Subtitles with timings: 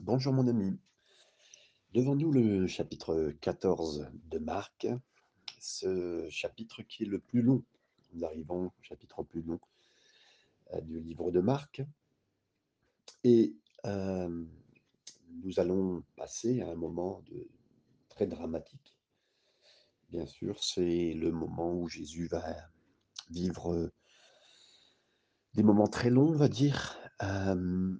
[0.00, 0.78] Bonjour mon ami.
[1.92, 4.86] Devant nous le chapitre 14 de Marc,
[5.58, 7.64] ce chapitre qui est le plus long.
[8.12, 9.58] Nous arrivons au chapitre plus long
[10.72, 11.82] euh, du livre de Marc.
[13.24, 13.56] Et
[13.86, 14.44] euh,
[15.42, 17.20] nous allons passer à un moment
[18.08, 18.94] très dramatique.
[20.10, 22.44] Bien sûr, c'est le moment où Jésus va
[23.30, 23.90] vivre
[25.54, 26.96] des moments très longs, on va dire.
[27.24, 27.98] Euh,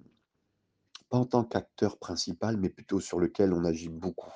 [1.09, 4.33] pas en tant qu'acteur principal, mais plutôt sur lequel on agit beaucoup.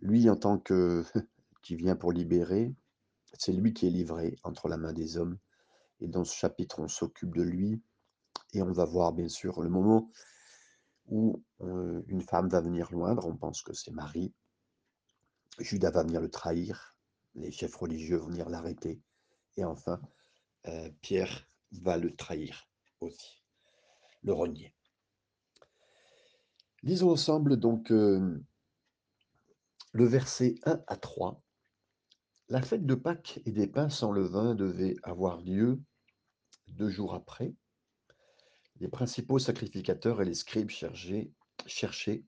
[0.00, 1.04] Lui, en tant que
[1.62, 2.74] qui vient pour libérer,
[3.34, 5.38] c'est lui qui est livré entre la main des hommes.
[6.00, 7.82] Et dans ce chapitre, on s'occupe de lui.
[8.54, 10.10] Et on va voir, bien sûr, le moment
[11.06, 13.26] où euh, une femme va venir loindre.
[13.26, 14.32] On pense que c'est Marie.
[15.58, 16.96] Judas va venir le trahir.
[17.34, 19.00] Les chefs religieux vont venir l'arrêter.
[19.56, 20.00] Et enfin,
[20.66, 22.68] euh, Pierre va le trahir
[23.00, 23.42] aussi,
[24.22, 24.74] le renier.
[26.88, 28.42] Lisons ensemble donc euh,
[29.92, 31.42] le verset 1 à 3.
[32.48, 35.82] La fête de Pâques et des pains sans levain devait avoir lieu
[36.68, 37.52] deux jours après.
[38.80, 42.24] Les principaux sacrificateurs et les scribes cherchaient,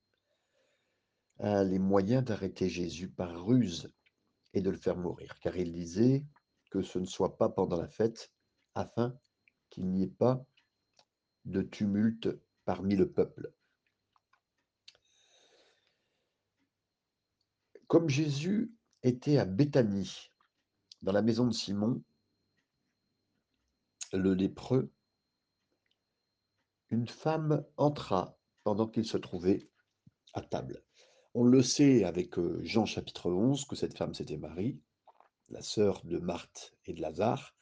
[1.41, 3.91] euh, les moyens d'arrêter Jésus par ruse
[4.53, 6.27] et de le faire mourir, car ils disaient
[6.70, 8.31] que ce ne soit pas pendant la fête,
[8.75, 9.19] afin
[9.70, 10.44] qu'il n'y ait pas
[11.47, 12.28] de tumulte
[12.66, 13.55] parmi le peuple.
[17.91, 20.30] Comme Jésus était à Béthanie,
[21.02, 22.00] dans la maison de Simon,
[24.12, 24.92] le lépreux,
[26.91, 29.69] une femme entra pendant qu'il se trouvait
[30.34, 30.84] à table.
[31.34, 34.78] On le sait avec euh, Jean chapitre 11 que cette femme c'était Marie,
[35.48, 37.56] la sœur de Marthe et de Lazare.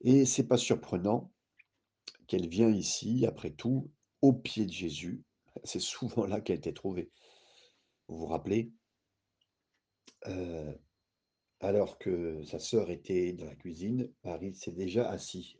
[0.00, 1.30] Et c'est pas surprenant
[2.26, 3.88] qu'elle vient ici, après tout,
[4.20, 5.22] au pied de Jésus.
[5.62, 7.12] C'est souvent là qu'elle était trouvée.
[8.08, 8.72] Vous vous rappelez?
[11.60, 15.58] Alors que sa sœur était dans la cuisine, Marie s'est déjà assis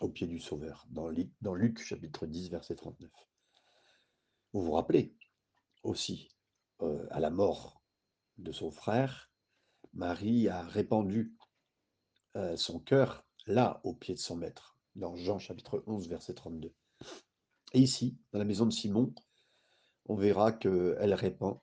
[0.00, 1.08] au pied du Sauveur, dans,
[1.54, 3.10] Luc chapitre 10, verset 39.
[4.52, 5.14] Vous vous rappelez
[5.82, 6.28] aussi,
[7.10, 7.82] à la mort
[8.38, 9.30] de son frère,
[9.92, 11.34] Marie a répandu
[12.56, 16.72] son cœur là, au pied de son maître, dans Jean chapitre 11, verset 32.
[17.74, 19.14] Et ici, dans la maison de Simon,
[20.06, 21.60] on verra qu'elle répand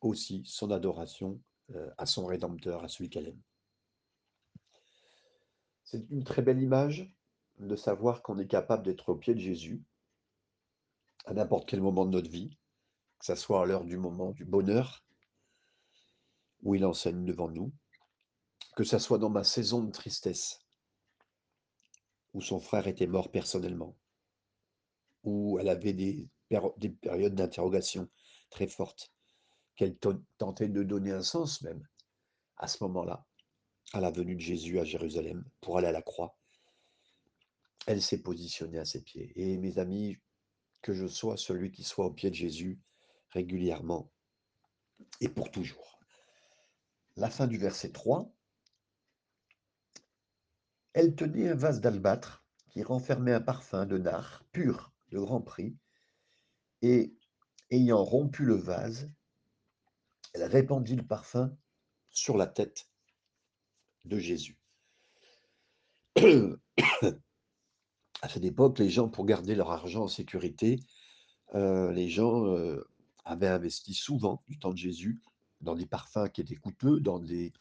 [0.00, 1.49] aussi son adoration euh,
[1.98, 3.42] à son Rédempteur, à celui qu'elle aime.
[5.84, 7.10] C'est une très belle image
[7.58, 9.82] de savoir qu'on est capable d'être au pied de Jésus
[11.26, 12.56] à n'importe quel moment de notre vie,
[13.18, 15.04] que ce soit à l'heure du moment du bonheur,
[16.62, 17.72] où il enseigne devant nous,
[18.76, 20.60] que ce soit dans ma saison de tristesse,
[22.32, 23.96] où son frère était mort personnellement,
[25.24, 26.28] où elle avait des
[27.00, 28.08] périodes d'interrogation
[28.48, 29.12] très fortes,
[29.80, 29.96] qu'elle
[30.36, 31.82] tentait de donner un sens même
[32.58, 33.24] à ce moment-là,
[33.94, 36.36] à la venue de Jésus à Jérusalem pour aller à la croix.
[37.86, 39.32] Elle s'est positionnée à ses pieds.
[39.36, 40.18] Et mes amis,
[40.82, 42.78] que je sois celui qui soit au pied de Jésus
[43.30, 44.12] régulièrement
[45.22, 45.98] et pour toujours.
[47.16, 48.30] La fin du verset 3.
[50.92, 55.74] Elle tenait un vase d'albâtre qui renfermait un parfum de nard pur de grand prix,
[56.82, 57.16] et
[57.70, 59.10] ayant rompu le vase,
[60.32, 61.56] elle répandit le parfum
[62.10, 62.88] sur la tête
[64.04, 64.58] de Jésus.
[68.22, 70.80] à cette époque, les gens, pour garder leur argent en sécurité,
[71.54, 72.86] euh, les gens euh,
[73.24, 75.20] avaient investi souvent du temps de Jésus
[75.60, 77.52] dans des parfums qui étaient coûteux, dans des,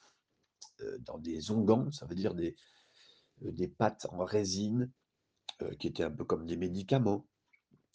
[0.81, 0.99] euh,
[1.49, 4.91] onguents, ça veut dire des pâtes en résine,
[5.77, 7.25] qui étaient un peu comme des médicaments.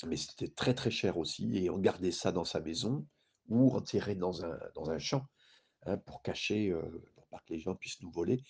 [0.07, 3.07] Mais c'était très très cher aussi, et on gardait ça dans sa maison
[3.49, 5.27] ou enterré dans un, dans un champ
[5.87, 6.75] hein, pour cacher,
[7.15, 8.43] pour pas que les gens puissent nous voler.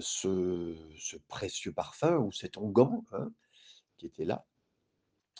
[0.00, 3.32] ce, ce, précieux parfum ou cet onguent hein,
[3.96, 4.46] qui était là,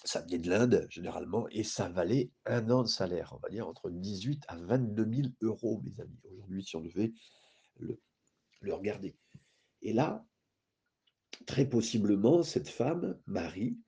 [0.05, 3.69] ça venait de l'Inde généralement et ça valait un an de salaire, on va dire
[3.69, 6.19] entre 18 à 22 000 euros, mes amis.
[6.25, 7.13] Aujourd'hui, si on devait
[7.77, 8.01] le,
[8.61, 9.17] le regarder.
[9.83, 10.25] Et là,
[11.47, 13.79] très possiblement, cette femme, Marie,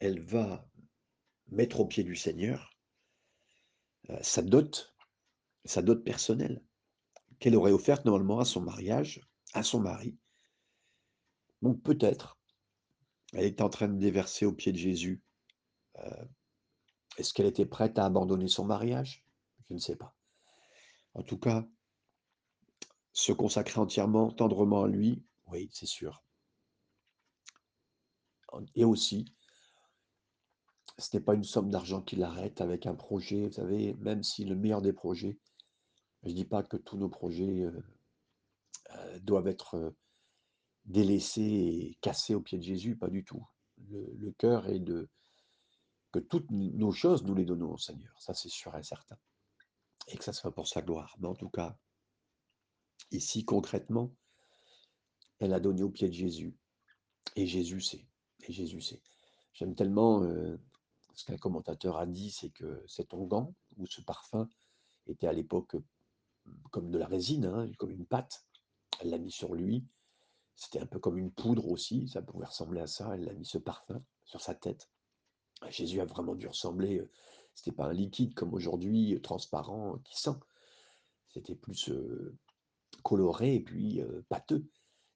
[0.00, 0.68] elle va
[1.48, 2.77] mettre au pied du Seigneur
[4.22, 4.94] sa dot,
[5.64, 6.62] sa dot personnelle,
[7.38, 9.20] qu'elle aurait offerte normalement à son mariage,
[9.52, 10.16] à son mari.
[11.62, 12.38] Donc peut-être,
[13.32, 15.22] elle était en train de déverser au pied de Jésus.
[17.16, 19.24] Est-ce qu'elle était prête à abandonner son mariage?
[19.68, 20.14] Je ne sais pas.
[21.14, 21.66] En tout cas,
[23.12, 26.22] se consacrer entièrement, tendrement à lui, oui, c'est sûr.
[28.74, 29.34] Et aussi,
[30.98, 34.44] Ce n'est pas une somme d'argent qui l'arrête avec un projet, vous savez, même si
[34.44, 35.38] le meilleur des projets,
[36.24, 37.84] je dis pas que tous nos projets, heu
[38.90, 39.96] heu, doivent être, heu,
[40.84, 43.46] délaissés et cassés aux pieds de Jésus, pas du tout.
[43.90, 45.08] Le cœur est de
[46.10, 49.16] que toutes nos choses, nous les donnons au Seigneur, ça c'est sûr et certain
[50.08, 51.14] et que ça soit pour sa gloire.
[51.20, 51.76] Mais en tout cas
[53.10, 54.14] ici concrètement
[55.38, 56.56] elle a donné aux pieds de Jésus
[57.36, 58.06] et Jésus sait
[58.40, 59.02] et Jésus sait.
[59.52, 60.22] J'aime tellement,
[61.18, 64.48] ce qu'un commentateur a dit, c'est que cet onguent ou ce parfum
[65.08, 65.82] était à l'époque, heu,
[66.70, 68.46] comme de la résine, hein, comme une pâte.
[69.00, 69.84] Elle l'a mis sur lui,
[70.54, 73.16] c'était un peu comme une poudre aussi, ça pouvait ressembler à ça.
[73.16, 74.88] Elle a mis ce parfum sur sa tête.
[75.70, 77.10] Jésus a vraiment dû ressembler, heu,
[77.52, 80.38] c'était pas un liquide comme aujourd'hui, heu, transparent qui sent.
[81.30, 81.90] C'était plus,
[83.02, 84.64] coloré et puis, pâteux.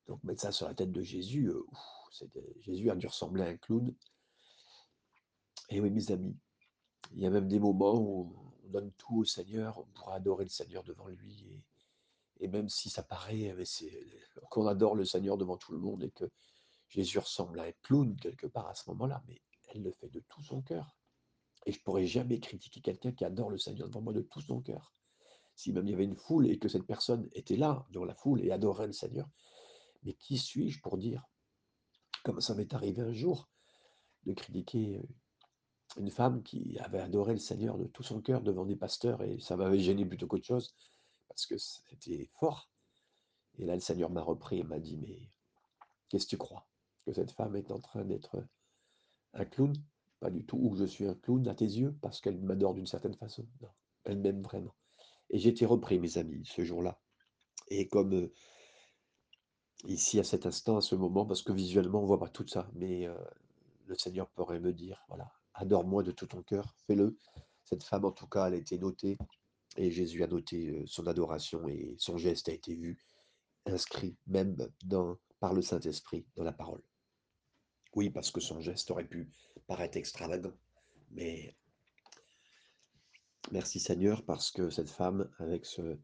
[0.09, 1.53] Donc mettre ça sur la tête de Jésus,
[2.59, 3.95] Jésus a dû ressembler à un clown.
[5.73, 6.37] Et oui, mes amis,
[7.15, 10.51] il y a même des moments où on donne tout au Seigneur pour adorer le
[10.51, 11.65] Seigneur devant lui
[12.41, 14.07] et même si ça paraît, mais c'est
[14.51, 16.31] qu'on adore le Seigneur devant tout le monde et que
[16.89, 20.21] Jésus ressemble à un clown quelque part à ce moment-là, mais elle le fait de
[20.29, 20.95] tout son cœur
[21.65, 24.61] et je pourrais jamais critiquer quelqu'un qui adore le Seigneur devant moi de tout son
[24.61, 24.93] cœur.
[25.55, 28.15] Si même il y avait une foule et que cette personne était là, dans la
[28.15, 29.27] foule et adorait le Seigneur,
[30.03, 31.25] mais qui suis-je pour dire?
[32.25, 33.49] Comme ça m'est arrivé un jour
[34.25, 35.09] de critiquer, heu,
[35.99, 39.39] une femme qui avait adoré le Seigneur de tout son cœur devant des pasteurs et
[39.41, 40.75] ça m'avait gêné plutôt qu'autre chose
[41.29, 42.69] parce que c'était fort
[43.59, 45.19] et là, le Seigneur m'a repris et m'a dit: «Mais
[46.09, 46.67] qu'est-ce que tu crois?
[47.05, 48.45] Que cette femme est en train d'être
[49.35, 49.75] un clown?
[50.21, 50.57] Pas du tout.
[50.57, 53.47] Ou je suis un clown à tes yeux parce qu'elle m'adore d'une certaine façon?
[54.05, 54.75] Elle m'aime vraiment»
[55.31, 57.01] et j'ai été repris, mes amis, ce jour-là
[57.69, 58.33] et comme, heu
[59.87, 62.69] ici, à cet instant, à ce moment, parce que visuellement, on voit pas tout ça,
[62.75, 63.17] mais heu,
[63.87, 67.17] le Seigneur pourrait me dire: «Voilà, adore-moi de tout ton cœur, fais-le».
[67.65, 69.17] Cette femme, en tout cas, elle a été notée
[69.77, 72.99] et Jésus a noté, heu, son adoration et son geste a été vu,
[73.67, 74.57] inscrit même
[75.41, 76.83] par le Saint-Esprit dans la parole.
[77.95, 79.31] Oui, parce que son geste aurait pu
[79.67, 80.55] paraître extravagant,
[81.11, 81.55] mais
[83.51, 85.99] merci Seigneur parce que cette femme avec ce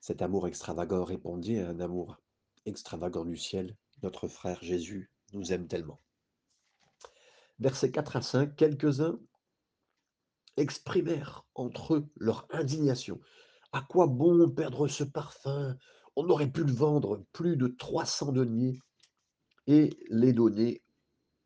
[0.00, 2.16] cet amour extravagant répondit à un amour
[2.64, 3.76] extravagant du ciel.
[4.02, 6.00] Notre frère Jésus nous aime tellement.
[7.58, 9.18] Versets 4 à 5, quelques-uns
[10.56, 13.20] exprimèrent entre eux leur indignation.
[13.72, 15.76] «À quoi bon perdre ce parfum?
[16.16, 18.80] On aurait pu le vendre plus de 300 deniers
[19.66, 20.82] et les donner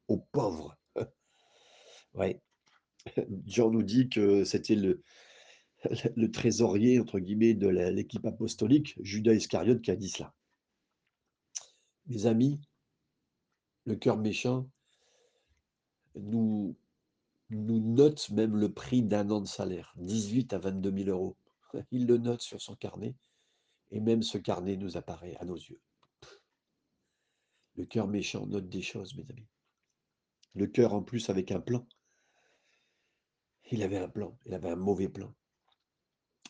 [0.08, 0.76] aux pauvres».
[2.14, 2.42] Ouais,
[3.46, 5.02] Jean nous dit que c'était le
[6.16, 10.34] le «trésorier» entre guillemets de l'équipe apostolique, Judas Iscariote, qui a dit cela.
[12.06, 12.60] Mes amis
[13.86, 14.68] le cœur méchant
[16.14, 16.76] nous
[17.50, 21.36] nous note même le prix d'un an de salaire, 18 à 22 000
[21.74, 21.84] €.
[21.90, 23.14] Il le note sur son carnet
[23.90, 25.80] et même ce carnet nous apparaît à nos yeux.
[27.74, 29.48] Le cœur méchant note des choses, mes amis.
[30.54, 31.86] Le cœur en plus avec un plan.
[33.70, 35.32] Il avait un plan, il avait un mauvais plan.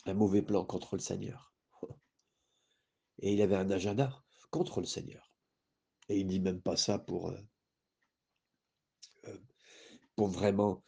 [0.05, 1.53] Un mauvais plan contre le Seigneur.
[3.19, 5.31] Et il avait un agenda contre le Seigneur.
[6.09, 7.47] Et il dit même pas ça pour, heu,
[10.21, 10.83] pour vraiment,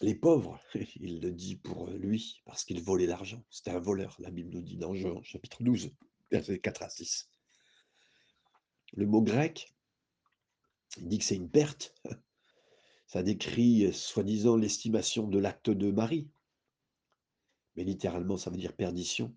[0.00, 0.58] les pauvres.
[0.96, 3.44] Il le dit pour, lui, parce qu'il volait l'argent.
[3.50, 5.90] C'était un voleur, la Bible nous dit dans Jean chapitre 12,
[6.30, 7.28] versets 4 à 6.
[8.94, 9.74] Le mot grec
[10.96, 11.94] il dit que c'est une perte.
[13.06, 16.30] Ça décrit, soi-disant l'estimation de l'acte de Marie.
[17.76, 19.36] Mais littéralement, ça veut dire perdition.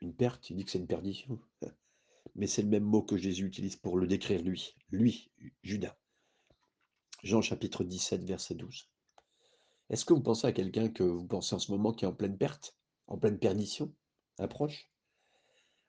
[0.00, 1.38] Une perte, il dit que c'est une perdition.
[2.34, 5.30] Mais c'est le même mot que Jésus utilise pour le décrire lui, lui,
[5.62, 5.98] Judas.
[7.22, 8.88] Jean chapitre 17, verset 12.
[9.90, 12.14] Est-ce que vous pensez à quelqu'un que vous pensez en ce moment qui est en
[12.14, 12.74] pleine perte,
[13.08, 13.94] en pleine perdition?
[14.38, 14.90] Un proche?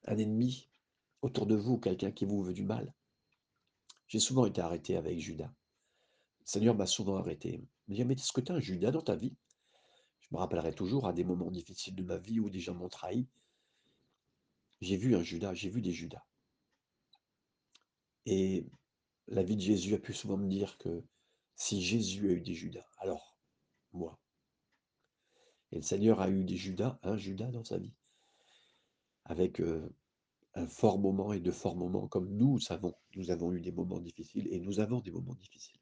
[0.05, 0.67] Un ennemi
[1.21, 2.93] autour de vous, quelqu'un qui vous veut du mal?
[4.07, 5.53] J'ai souvent été arrêté avec Judas.
[6.41, 7.63] Le Seigneur m'a souvent arrêté.
[7.87, 9.35] Il me dit: «Mais est-ce que tu as un Judas dans ta vie?»
[10.19, 12.89] je me rappellerai toujours à des moments difficiles de ma vie où des gens m'ont
[12.89, 13.27] trahi.
[14.81, 16.25] J'ai vu un Judas, j'ai vu des Judas.
[18.25, 18.65] Et
[19.27, 21.03] la vie de Jésus a pu souvent me dire que
[21.61, 23.37] si Jésus a eu des Judas, alors
[23.93, 24.19] moi.
[25.71, 27.93] Et le Seigneur a eu des Judas, un Judas dans sa vie.
[29.25, 29.93] Avec, heu,
[30.55, 32.95] un fort moment et de forts moments comme nous savons.
[33.15, 35.79] Nous avons eu des moments difficiles et nous avons des moments difficiles.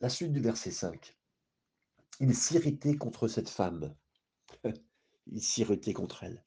[0.00, 1.14] La suite du verset 5.
[2.20, 3.94] Il s'irritait contre cette femme.
[5.26, 6.42] Il s'irritait contre elle.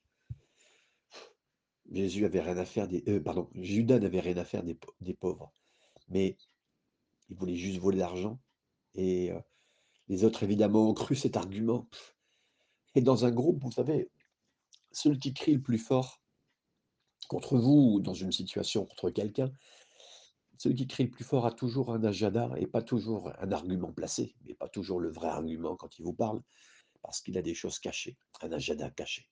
[1.91, 5.53] Jésus avait rien à faire heu, pardon, Judas n'avait rien à faire des des pauvres.
[6.10, 6.36] Mais
[7.30, 8.40] Il voulait juste voler l'argent
[8.96, 9.42] et heu,
[10.08, 11.88] les autres évidemment ont cru cet argument
[12.96, 14.10] et dans un groupe, vous savez,
[14.92, 16.22] celui qui crie le plus fort
[17.28, 19.52] contre vous ou dans une situation contre quelqu'un,
[20.58, 23.94] celui qui crie le plus fort a toujours un agenda et pas toujours un argument
[23.94, 26.42] placé, mais pas toujours le vrai argument quand il vous parle,
[27.04, 29.30] parce qu'il a des choses cachées, un agenda caché.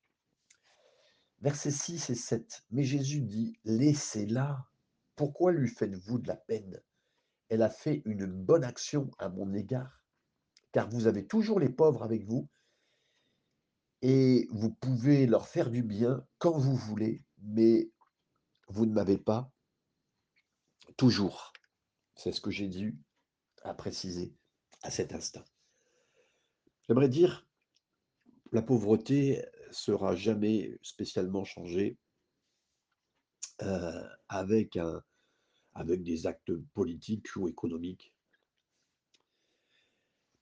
[1.42, 2.66] Versets 6 et 7.
[2.72, 4.68] Mais Jésus dit, laissez-la.
[5.16, 6.82] Pourquoi lui faites-vous de la peine?
[7.50, 10.04] Elle a fait une bonne action à mon égard,
[10.72, 12.50] car vous avez toujours les pauvres avec vous,
[14.02, 17.90] et vous pouvez leur faire du bien quand vous voulez, mais
[18.68, 19.52] vous ne m'avez pas
[20.98, 21.54] toujours.
[22.16, 22.98] C'est ce que j'ai dû
[23.64, 24.36] à préciser
[24.84, 25.44] à cet instant.
[26.88, 27.48] J'aimerais dire,
[28.52, 31.98] la pauvreté sera jamais spécialement changée
[33.62, 35.02] euh, avec, un,
[35.76, 38.14] avec des actes politiques ou économiques.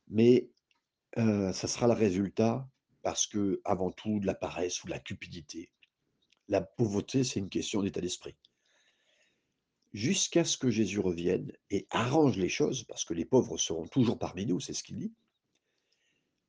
[0.08, 0.50] Mais
[1.18, 2.68] euh, ça sera le résultat
[3.02, 5.70] parce que, avant tout, de la paresse ou de la cupidité.
[6.48, 8.36] La pauvreté, c'est une question d'état d'esprit
[9.94, 14.18] jusqu'à ce que Jésus revienne et arrange les choses, parce que les pauvres seront toujours
[14.18, 15.14] parmi nous, c'est ce qu'il dit.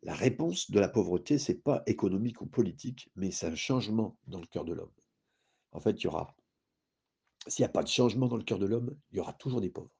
[0.03, 4.41] La réponse de la pauvreté, c'est pas économique ou politique, mais c'est un changement dans
[4.41, 4.93] le cœur de l'homme.
[5.73, 6.37] En fait, il y aura,
[7.47, 9.61] s'il n'y a pas de changement dans le cœur de l'homme, il y aura toujours
[9.61, 9.95] des pauvres.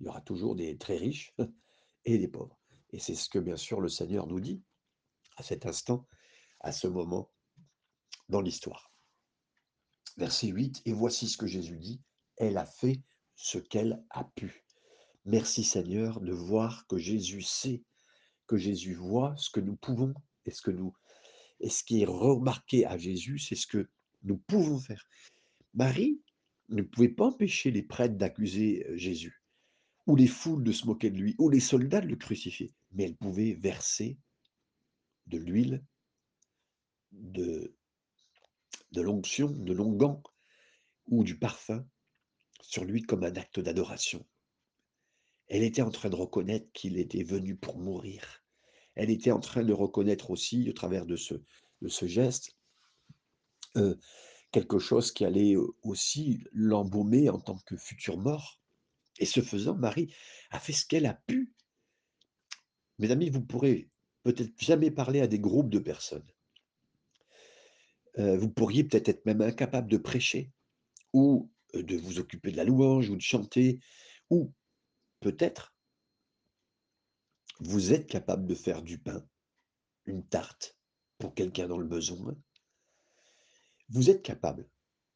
[0.00, 1.34] Il y aura toujours des très riches
[2.04, 2.58] et des pauvres.
[2.90, 4.62] Et c'est ce que, bien sûr, le Seigneur nous dit
[5.36, 6.06] à cet instant,
[6.60, 7.30] à ce moment
[8.28, 8.92] dans l'histoire.
[10.16, 12.00] Verset 8, et voici ce que Jésus dit,
[12.36, 13.02] elle a fait
[13.34, 14.64] ce qu'elle a pu.
[15.24, 17.82] Merci Seigneur de voir que Jésus sait,
[18.46, 20.14] que Jésus voit ce que nous pouvons
[20.46, 20.94] et ce que nous
[21.60, 23.88] et ce qui est remarqué à Jésus, c'est ce que
[24.22, 25.04] nous pouvons faire.
[25.74, 26.20] Marie
[26.68, 29.42] ne pouvait pas empêcher les prêtres d'accuser euh, Jésus,
[30.06, 33.04] ou les foules de se moquer de lui, ou les soldats de le crucifier, mais
[33.04, 34.18] elle pouvait verser
[35.26, 35.84] de l'huile,
[37.12, 37.76] de,
[38.92, 40.22] de l'onction, de l'onguent
[41.06, 41.86] ou du parfum
[42.62, 44.26] sur lui comme un acte d'adoration.
[45.48, 48.44] Elle était en train de reconnaître qu'il était venu pour mourir.
[48.96, 51.34] Elle était en train de reconnaître aussi, au travers de ce,
[51.82, 52.56] de ce geste,
[53.76, 53.94] euh,
[54.52, 58.60] quelque chose qui allait aussi l'embaumer en tant que futur mort.
[59.18, 60.14] Et ce faisant, Marie
[60.50, 61.52] a fait ce qu'elle a pu.
[62.98, 63.90] Mes amis, vous pourrez
[64.22, 66.26] peut-être jamais parler à des groupes de personnes.
[68.16, 70.50] Vous pourriez peut-être être même incapable de prêcher
[71.12, 73.80] ou de vous occuper de la louange ou de chanter,
[74.30, 74.52] ou
[75.20, 75.74] peut-être
[77.60, 79.26] vous êtes capable de faire du pain,
[80.06, 80.78] une tarte
[81.18, 82.36] pour quelqu'un dans le besoin.
[83.88, 84.68] Vous êtes capable,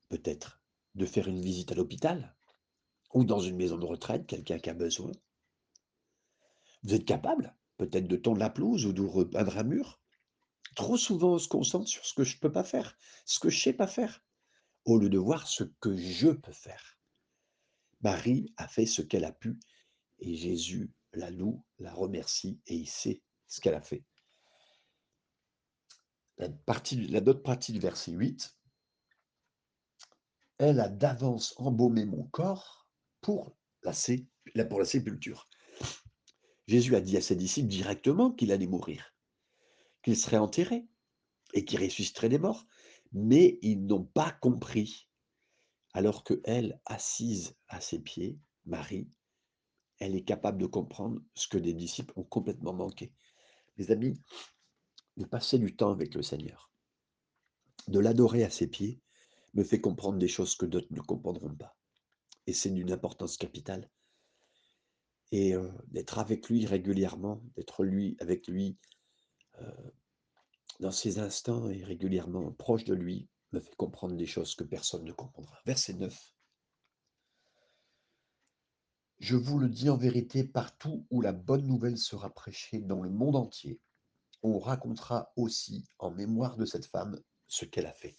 [0.09, 0.63] peut-être,
[0.95, 2.37] de faire une visite à l'hôpital
[3.13, 5.13] ou dans une maison de retraite, quelqu'un qui a besoin.
[6.83, 10.01] Vous êtes capable, peut-être, de tondre la pelouse ou de repeindre un mur.
[10.77, 13.51] Trop souvent, on se concentre sur ce que je ne peux pas faire, ce que
[13.51, 14.23] je ne sais pas faire
[14.85, 16.99] au lieu de voir ce que je peux faire.
[18.03, 19.59] Marie a fait ce qu'elle a pu
[20.21, 24.05] et Jésus la loue, la remercie et il sait ce qu'elle a fait.
[26.39, 28.57] La, partie, la partie du verset 8,
[30.61, 32.87] elle a d'avance embaumé mon corps
[33.23, 35.49] pour la, sépulture.
[36.67, 39.15] Jésus a dit à ses disciples directement qu'il allait mourir,
[40.03, 40.87] qu'il serait enterré
[41.55, 42.67] et qu'il ressusciterait des morts
[43.13, 45.09] mais ils n'ont pas compris.
[45.93, 49.11] Alors que elle, assise à ses pieds, Marie,
[49.99, 53.13] elle est capable de comprendre ce que des disciples ont complètement manqué.
[53.77, 54.23] Mes amis,
[55.17, 56.71] de passer du temps avec le Seigneur,
[57.89, 59.01] de l'adorer à ses pieds,
[59.55, 61.77] me fait comprendre des choses que d'autres ne comprendront pas.
[62.47, 63.91] Et c'est d'une importance capitale.
[65.33, 68.77] Et euh, d'être avec lui régulièrement, d'être lui avec lui
[69.61, 69.91] euh,
[70.81, 75.05] dans ces instants et régulièrement proche de lui, me fait comprendre des choses que personne
[75.05, 75.59] ne comprendra.
[75.67, 76.17] Verset 9.
[79.19, 83.11] Je vous le dis en vérité, partout où la bonne nouvelle sera prêchée dans le
[83.11, 83.79] monde entier,
[84.43, 88.17] on racontera aussi en mémoire de cette femme ce qu'elle a fait.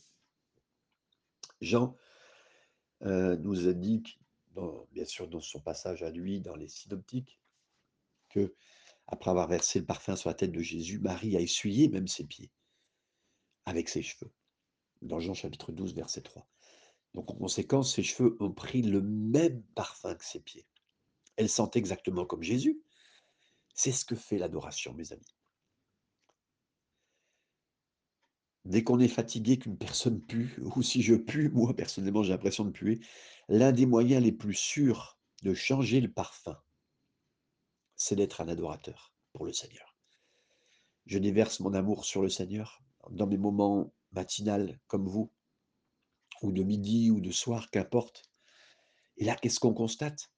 [1.61, 1.95] Jean
[3.03, 4.03] euh, nous dit,
[4.91, 7.39] bien sûr dans son passage à lui, dans les synoptiques,
[8.29, 8.55] que
[9.07, 12.25] après avoir versé le parfum sur la tête de Jésus, Marie a essuyé même ses
[12.25, 12.51] pieds
[13.65, 14.31] avec ses cheveux.
[15.01, 16.47] Dans Jean chapitre 12, verset 3.
[17.13, 20.65] Donc en conséquence, ses cheveux ont pris le même parfum que ses pieds.
[21.35, 22.81] Elle sent exactement comme Jésus.
[23.73, 25.35] C'est ce que fait l'adoration, mes amis.
[28.65, 32.65] Dès qu'on est fatigué, qu'une personne pue, ou si je pue, moi personnellement j'ai l'impression
[32.65, 32.99] de puer,
[33.49, 36.57] l'un des moyens les plus sûrs de changer le parfum
[38.01, 39.95] c'est d'être un adorateur pour le Seigneur.
[41.05, 45.31] Je déverse mon amour sur le Seigneur dans mes moments matinales comme vous,
[46.41, 48.23] ou de midi ou de soir, qu'importe.
[49.17, 50.31] Et là, qu'est-ce qu'on constate?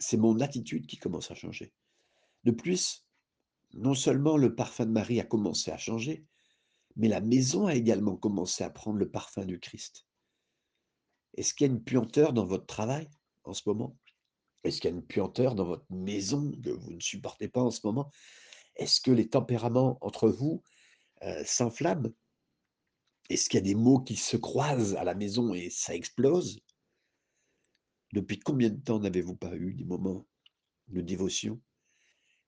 [0.00, 1.72] C'est mon attitude qui commence à changer.
[2.44, 3.06] De plus,
[3.72, 6.26] non seulement le parfum de Marie a commencé à changer,
[6.96, 10.06] mais la maison a également commencé à prendre le parfum du Christ.
[11.34, 13.08] Est-ce qu'il y a une puanteur dans votre travail
[13.44, 13.96] en ce moment?
[14.64, 17.70] Est-ce qu'il y a une puanteur dans votre maison que vous ne supportez pas en
[17.70, 18.10] ce moment?
[18.76, 20.62] Est-ce que les tempéraments entre vous
[21.22, 22.12] euh, s'enflamment?
[23.28, 26.60] Est-ce qu'il y a des mots qui se croisent à la maison et ça explose?
[28.12, 30.26] Depuis combien de temps n'avez-vous pas eu des moments
[30.88, 31.60] de dévotion?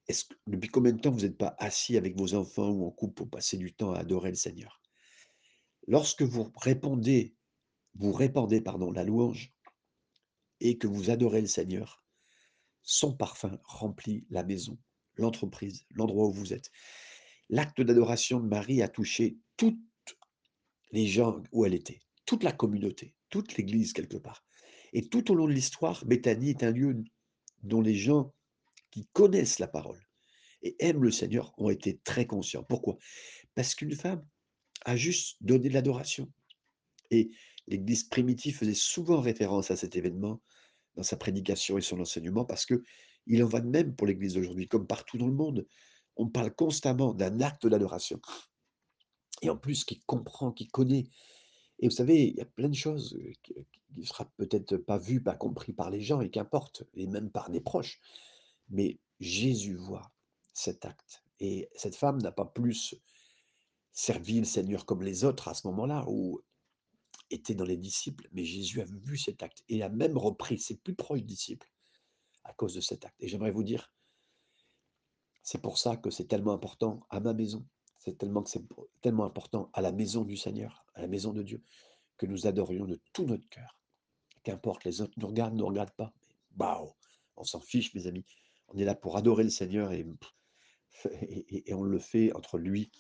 [0.09, 3.15] Est-ce depuis combien de temps vous n'êtes pas assis avec vos enfants ou en couple
[3.15, 4.81] pour passer du temps à adorer le Seigneur?
[5.87, 7.35] Lorsque vous répondez,
[7.95, 9.53] vous répandez pardon, la louange
[10.61, 12.03] et que vous adorez le Seigneur,
[12.83, 14.79] son parfum remplit la maison,
[15.17, 16.71] l'entreprise, l'endroit où vous êtes.
[17.49, 19.79] L'acte d'adoration de Marie a touché toutes
[20.93, 24.45] les gens où elle était, toute la communauté, toute l'Église quelque part.
[24.93, 27.03] Et tout au long de l'histoire, Béthanie est un lieu
[27.63, 28.34] dont les gens
[28.95, 30.01] qui connaissent la parole
[30.63, 32.63] et aiment le Seigneur ont été très conscients.
[32.63, 32.97] Pourquoi?
[33.57, 34.25] Parce qu'une femme
[34.85, 36.33] a juste donné de l'adoration.
[37.11, 37.33] Et
[37.67, 40.41] l'Église primitive faisait souvent référence à cet événement
[40.95, 42.85] dans sa prédication et son enseignement, parce que
[43.27, 45.67] il en va de même pour l'Église d'aujourd'hui, comme partout dans le monde.
[46.17, 48.21] On parle constamment d'un acte d'adoration.
[49.43, 51.09] Et en plus, qui comprend, qui connaît.
[51.81, 53.55] Et vous savez, il y a plein de choses qui
[53.97, 57.51] ne sera peut-être pas vues, pas compris par les gens, et qu'importe, et même par
[57.51, 57.99] des proches.
[58.69, 60.11] Mais Jésus voit
[60.53, 61.23] cet acte.
[61.41, 62.95] Et cette femme n'a pas plus
[63.93, 66.41] servi le Seigneur comme les autres à ce moment-là, ou
[67.31, 70.77] était dans les disciples, mais Jésus a vu cet acte et a même repris ses
[70.77, 71.71] plus proches disciples
[72.45, 73.17] à cause de cet acte.
[73.21, 73.91] Et j'aimerais vous dire,
[75.43, 77.67] c'est pour ça que c'est tellement important à ma maison,
[77.99, 78.45] c'est tellement
[79.01, 81.63] tellement important à la maison du Seigneur, à la maison de Dieu,
[82.19, 83.79] que nous adorions de tout notre cœur.
[84.43, 86.13] Qu'importe, les autres nous regardent, ne nous regardent pas.
[86.51, 86.83] Bah,
[87.37, 88.25] on s'en fiche, mes amis.
[88.69, 90.07] On est là pour adorer le Seigneur et,
[91.73, 92.91] on le fait entre lui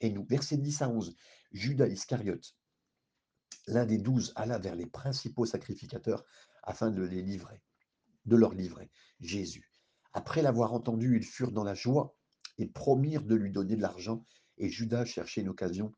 [0.00, 0.24] et nous.
[0.24, 1.16] Verset 10 à 11.
[1.52, 2.56] Judas Iscariote,
[3.66, 6.24] l'un des douze, alla vers les principaux sacrificateurs
[6.62, 7.62] afin de les livrer,
[8.24, 9.70] de leur livrer Jésus.
[10.12, 12.16] Après l'avoir entendu, ils furent dans la joie
[12.58, 14.24] et promirent de lui donner de l'argent,
[14.58, 15.92] et Judas cherchait une occasion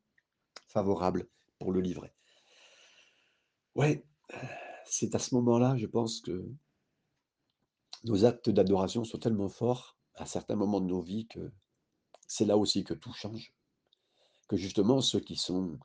[0.68, 2.12] favorable pour le livrer.
[3.74, 4.04] Ouais,
[4.86, 6.48] c'est à ce moment-là, je pense que
[8.04, 11.52] nos actes d'adoration sont tellement forts à certains moments de nos vies que
[12.26, 13.52] c'est là aussi que tout change.
[14.48, 15.78] Que justement, ceux qui sont.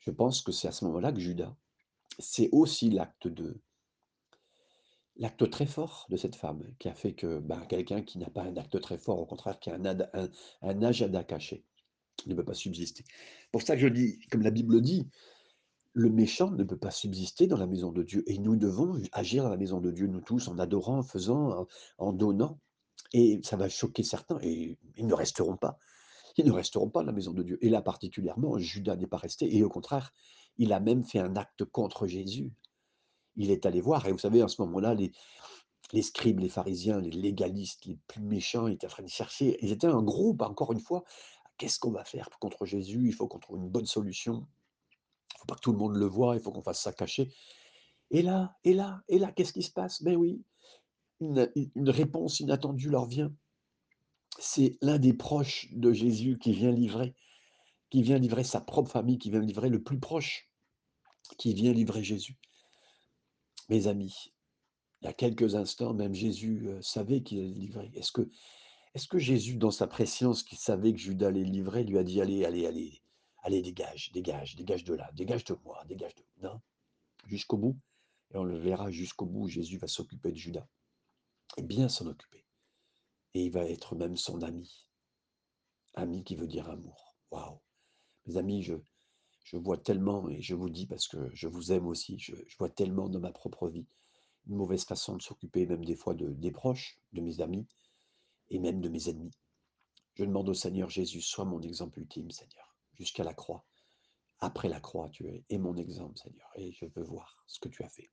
[0.00, 1.54] Je pense que c'est à ce moment-là que Judas,
[2.18, 3.60] c'est aussi l'acte de.
[5.16, 8.42] L'acte très fort de cette femme qui a fait que ben, quelqu'un qui n'a pas
[8.42, 10.30] un acte très fort, au contraire, qui a un, un,
[10.62, 11.66] un agenda caché,
[12.26, 13.04] ne peut pas subsister.
[13.52, 15.10] Pour ça que je dis, comme la Bible dit,
[15.94, 18.22] le méchant ne peut pas subsister dans la maison de Dieu.
[18.26, 21.66] Et nous devons agir dans la maison de Dieu, nous tous, en adorant, en faisant,
[21.98, 22.58] en, donnant.
[23.12, 25.78] Et ça va choquer certains, et ils ne resteront pas.
[26.38, 27.58] Ils ne resteront pas dans la maison de Dieu.
[27.60, 29.54] Et là particulièrement, Judas n'est pas resté.
[29.54, 30.12] Et au contraire,
[30.56, 32.50] il a même fait un acte contre Jésus.
[33.36, 34.06] Il est allé voir.
[34.06, 35.12] Et vous savez, en ce moment-là, les,
[35.92, 39.58] les scribes, les pharisiens, les légalistes, les plus méchants, ils étaient en train de chercher.
[39.60, 41.04] Ils étaient un groupe, encore une fois.
[41.58, 43.08] Qu'est-ce qu'on va faire contre Jésus?
[43.08, 44.46] Il faut qu'on trouve une bonne solution
[45.42, 47.34] faut pas que tout le monde le voit, il faut qu'on fasse ça caché.
[48.10, 50.02] Et là, et là, et là, qu'est-ce qui se passe?
[50.02, 50.40] Ben oui,
[51.20, 53.34] une, réponse inattendue leur vient.
[54.38, 57.14] C'est l'un des proches de Jésus qui vient livrer,
[57.90, 60.48] qui vient livrer sa propre famille, qui vient livrer le plus proche,
[61.38, 62.38] qui vient livrer Jésus.
[63.68, 64.32] Mes amis,
[65.00, 67.90] il y a quelques instants, même Jésus euh, savait qu'il allait livrer.
[67.94, 68.30] Est-ce que,
[68.94, 72.20] est que Jésus, dans sa préscience, qui savait que Judas allait livrer, lui a dit
[72.20, 73.01] Allez, allez, allez,
[73.42, 76.22] Allez, dégage, dégage, dégage de là, dégage de moi, dégage de.
[76.42, 76.60] Non,
[77.26, 77.76] jusqu'au bout.
[78.32, 80.66] Et on le verra jusqu'au bout, Jésus va s'occuper de Judas.
[81.56, 82.44] Et bien s'en occuper.
[83.34, 84.86] Et il va être même son ami.
[85.94, 87.16] Ami qui veut dire amour.
[87.30, 87.58] Waouh.
[88.26, 88.74] Mes amis, je,
[89.44, 92.70] je vois tellement, et je vous dis parce que je vous aime aussi, je, vois
[92.70, 93.86] tellement dans ma propre vie
[94.46, 97.66] une mauvaise façon de s'occuper, même des fois de, des proches, de mes amis,
[98.50, 99.36] et même de mes ennemis.
[100.14, 103.64] Je demande au Seigneur Jésus, sois mon exemple ultime, Seigneur jusqu'à la croix.
[104.40, 107.84] Après la croix, tu es, mon exemple, Seigneur, et je veux voir ce que tu
[107.84, 108.10] as fait.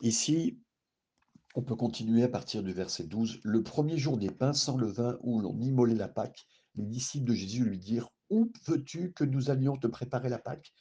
[0.00, 0.58] Ici,
[1.54, 3.40] on peut continuer à partir du verset 12.
[3.42, 7.34] Le premier jour des pains sans levain où l'on immolait la Pâque, les disciples de
[7.34, 10.72] Jésus lui dirent Où veux-tu que nous allions te préparer la Pâque?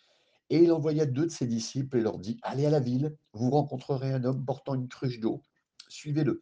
[0.49, 3.49] Et il envoya deux de ses disciples et leur dit Allez à la ville, vous
[3.49, 5.41] rencontrerez un homme portant une cruche d'eau,
[5.87, 6.41] suivez-le.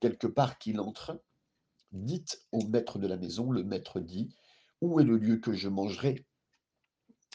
[0.00, 1.22] quelque part qu'il entre,
[1.92, 4.34] dites au maître de la maison, le maître dit,
[4.82, 6.26] où est le lieu que je mangerai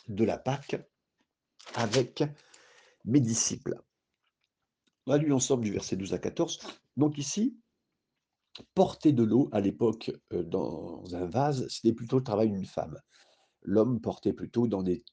[0.09, 0.75] de la Pâque
[1.75, 2.23] avec
[3.05, 3.81] mes disciples
[5.05, 6.59] On a lu l'ensemble du verset 12 à 14.
[6.97, 7.57] Donc ici,
[8.75, 12.99] porter de l'eau à l'époque euh, dans un vase, c'était plutôt le travail d'une femme.
[13.61, 15.03] L'homme portait plutôt dans des,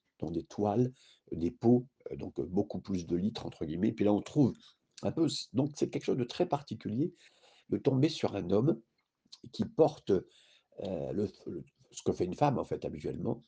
[0.49, 0.93] toiles,
[1.31, 3.93] des pots, euh, donc euh, beaucoup plus de litres, entre guillemets.
[3.93, 4.55] Puis là, on trouve
[5.03, 5.29] un peu.
[5.53, 7.15] Donc, c'est quelque chose de très particulier
[7.69, 8.81] de tomber sur un homme
[9.53, 10.13] qui porte
[10.81, 11.29] le,
[11.95, 13.45] ce que fait une femme, en fait, habituellement.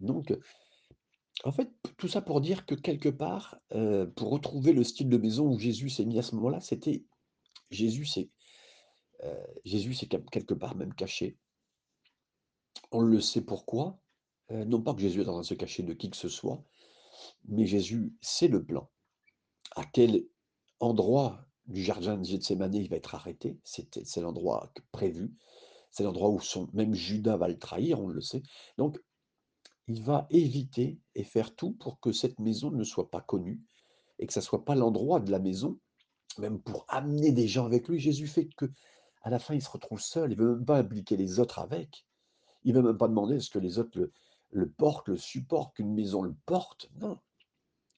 [0.00, 0.36] Donc,
[1.44, 3.60] en fait, tout ça pour dire que quelque part,
[4.16, 7.04] pour retrouver le style de maison où Jésus s'est mis à ce moment-là, c'était
[7.70, 8.30] Jésus s'est
[10.30, 11.36] quelque part même caché.
[12.90, 14.00] On le sait pourquoi,
[14.50, 16.64] non pas que Jésus est en train de se cacher de qui que ce soit,
[17.44, 18.88] mais Jésus sait le plan.
[19.76, 20.24] À quel
[20.80, 25.34] endroit du jardin de Gethsemane il va être arrêté, c'est l'endroit prévu,
[25.90, 26.40] c'est l'endroit où
[26.72, 28.42] même Judas va le trahir, on le sait.
[28.76, 29.00] Donc
[29.86, 33.62] il va éviter et faire tout pour que cette maison ne soit pas connue
[34.18, 35.78] et que ça ne soit pas l'endroit de la maison,
[36.38, 37.98] même pour amener des gens avec lui.
[37.98, 38.70] Jésus fait que
[39.22, 41.58] à la fin, il se retrouve seul, il ne veut même pas impliquer les autres
[41.58, 42.06] avec.
[42.64, 44.12] Il ne veut même pas demander est-ce que les autres le,
[44.50, 46.90] le portent, le supportent, qu'une maison le porte.
[47.00, 47.18] Non.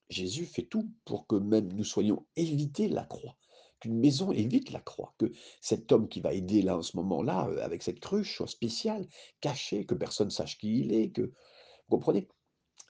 [0.09, 3.37] Jésus fait tout pour que même nous soyons évités la croix,
[3.81, 7.49] qu'une maison évite la croix, que cet homme qui va aider là en ce moment-là,
[7.49, 9.07] euh, avec cette cruche, soit spécial,
[9.41, 12.29] caché, que personne ne sache qui il est, que vous comprenez?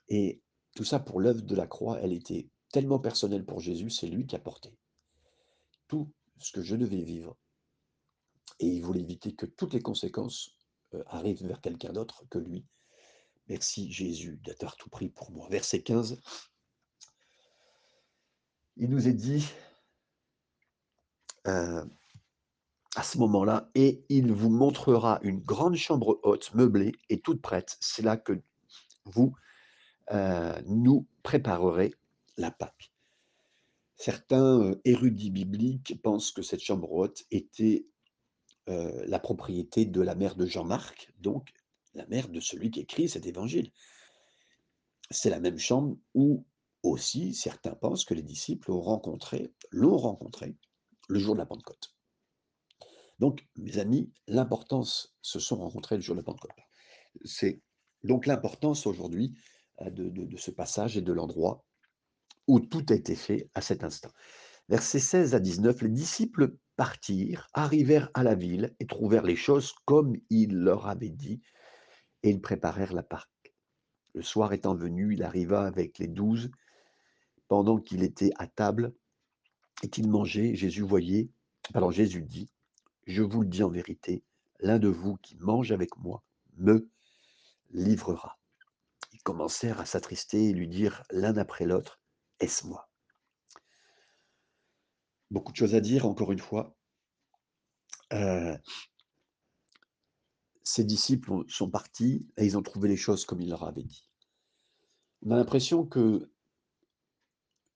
[0.09, 0.43] Et
[0.75, 4.27] tout ça pour l'œuvre de la croix, elle était tellement personnelle pour Jésus, c'est lui
[4.27, 4.77] qui a porté
[5.89, 7.37] tout ce que je devais vivre.
[8.61, 10.57] Et il voulait éviter que toutes les conséquences
[10.95, 12.65] euh, arrivent vers quelqu'un d'autre que lui.
[13.49, 15.49] Merci Jésus d'avoir tout pris pour moi.
[15.49, 16.21] Verset 15,
[18.77, 19.45] il nous est dit
[21.47, 21.85] euh,
[22.97, 27.77] à ce moment-là, et il vous montrera une grande chambre haute, meublée et toute prête.
[27.81, 28.43] C'est là que
[29.05, 29.33] vous
[30.11, 31.95] euh, nous préparerez
[32.37, 32.93] la Pâque.
[33.97, 37.87] Certains euh, érudits bibliques pensent que cette chambre haute était
[39.07, 41.53] la propriété de la mère de Jean-Marc, donc
[41.95, 43.73] la mère de celui qui écrit cet évangile.
[45.11, 46.45] C'est la même chambre où
[46.85, 50.55] aussi certains pensent que les disciples ont rencontré, l'ont rencontré
[51.11, 51.95] le jour de la Pentecôte.
[53.19, 56.53] Donc, mes amis, l'importance se sont rencontrés le jour de la Pentecôte.
[57.25, 57.61] C'est
[58.03, 59.35] donc l'importance aujourd'hui
[59.83, 61.65] euh, de, ce passage et de l'endroit
[62.47, 64.11] où tout a été fait à cet instant.
[64.69, 69.75] Versets 16 à 19, les disciples partirent, arrivèrent à la ville et trouvèrent les choses
[69.85, 71.43] comme il leur avait dit,
[72.23, 73.27] et ils préparèrent la Pâque.
[74.15, 76.51] Le soir étant venu, il arriva avec les douze.
[77.49, 78.95] Pendant qu'il était à table
[79.83, 81.31] et qu'il mangeait, Jésus voyait,
[81.75, 82.51] alors Jésus dit,
[83.07, 84.23] Je vous le dis en vérité,
[84.61, 86.23] l'un de vous qui mange avec moi
[86.57, 86.89] me
[87.71, 88.39] livrera.
[89.13, 92.01] Ils commencèrent à s'attrister et lui dire l'un après l'autre,
[92.41, 92.89] Est-ce moi
[95.31, 96.77] Beaucoup de choses à dire, encore une fois.
[98.13, 98.57] Euh,
[100.65, 104.09] ces disciples sont partis et ils ont trouvé les choses comme il leur avait dit.
[105.23, 106.31] On a l'impression que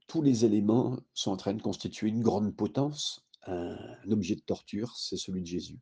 [0.07, 3.25] tous les éléments sont en train de constituer une grande potence.
[3.47, 5.81] Un, objet de torture, c'est celui de Jésus.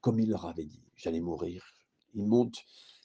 [0.00, 1.64] Comme il leur avait dit, j'allais mourir.
[2.14, 2.64] Il monte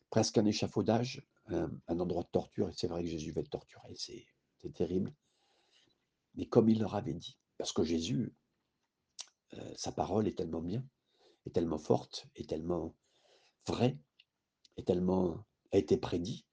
[0.09, 3.95] presque un échafaudage, un, endroit de torture, et c'est vrai que Jésus va être torturé,
[3.97, 5.13] c'est terrible.
[6.35, 8.33] Mais comme il leur avait dit, parce que Jésus,
[9.53, 10.85] euh, sa parole est tellement bien,
[11.45, 12.95] est tellement forte, est tellement
[13.67, 13.97] vraie,
[14.77, 16.45] est tellement a été prédit.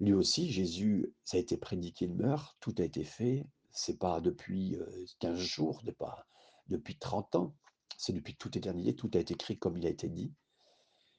[0.00, 3.46] Lui aussi, Jésus, ça a été prédit qu'il meurt, tout a été fait.
[3.70, 4.78] C'est pas depuis
[5.20, 6.26] 15 euh, jours, pas
[6.68, 7.54] depuis 30 ans,
[7.96, 10.32] c'est depuis toute éternité, tout a été écrit comme il a été dit.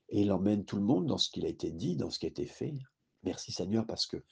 [0.09, 2.25] Et il emmène tout le monde dans ce qu'il a été dit, dans ce qui
[2.25, 2.73] a été fait.
[3.23, 4.23] Merci Seigneur parce que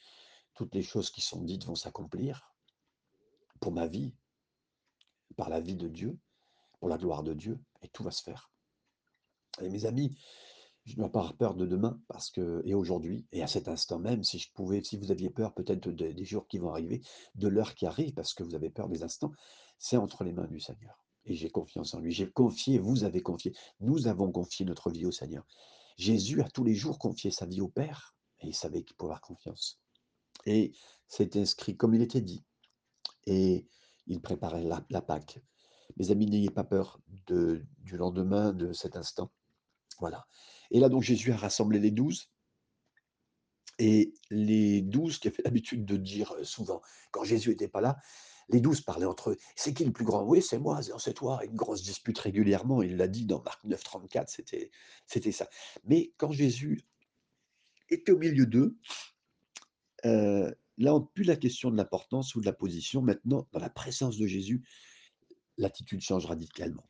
[0.54, 2.54] toutes les choses qui sont dites vont s'accomplir
[3.60, 4.14] pour ma vie,
[5.36, 6.18] par la vie de Dieu,
[6.80, 8.52] pour la gloire de Dieu, et tout va se faire.
[9.62, 10.18] Et mes amis,
[10.86, 13.68] je ne dois pas avoir peur de demain, parce que, et aujourd'hui, et à cet
[13.68, 17.02] instant même, si je pouvais, si vous aviez peur peut-être des jours qui vont arriver,
[17.34, 19.32] de l'heure qui arrive, parce que vous avez peur des instants,
[19.80, 21.04] c'est entre les mains du Seigneur.
[21.26, 22.12] Et j'ai confiance en lui.
[22.12, 25.46] J'ai confié, vous avez confié, nous avons confié notre vie au Seigneur.
[25.98, 29.14] Jésus a tous les jours confié sa vie au Père, et il savait qu'il pouvait
[29.14, 29.80] avoir confiance.
[30.46, 30.74] Et
[31.08, 32.44] c'est inscrit comme il était dit.
[33.26, 33.66] Et
[34.06, 35.42] il préparait la, Pâque.
[35.98, 39.32] Mes amis, n'ayez pas peur du lendemain, de cet instant.
[40.00, 40.28] Voilà.
[40.72, 42.30] Et là, donc, Jésus a rassemblé les douze.
[43.78, 46.82] Et les douze qui avaient l'habitude de dire souvent,
[47.12, 47.98] quand Jésus n'était pas là,
[48.50, 49.38] les douze parlaient entre eux.
[49.56, 50.24] C'est qui le plus grand?
[50.24, 51.44] Oui, c'est moi, c'est toi.
[51.44, 52.82] Une grosse dispute régulièrement.
[52.82, 55.50] Il l'a dit dans Marc 9, 34, c'était, ça.
[55.86, 56.84] Mais quand Jésus
[57.90, 58.78] était au milieu d'eux,
[60.06, 63.02] euh, là, on plus la question de l'importance ou de la position.
[63.02, 64.64] Maintenant, dans la présence de Jésus,
[65.58, 66.88] l'attitude change radicalement.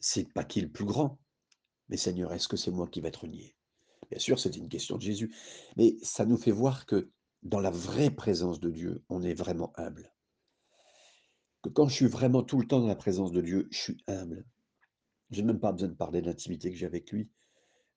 [0.00, 1.18] C'est pas qui le plus grand,
[1.88, 3.54] mais Seigneur, est-ce que c'est moi qui vais être nié?
[4.10, 5.34] Bien sûr, c'est une question de Jésus,
[5.76, 7.10] mais ça nous fait voir que
[7.42, 10.12] dans la vraie présence de Dieu, on est vraiment humble.
[11.62, 13.96] Que quand je suis vraiment tout le temps dans la présence de Dieu, je suis
[14.06, 14.46] humble.
[15.30, 17.30] J'ai même pas besoin de parler de l'intimité que j'ai avec lui,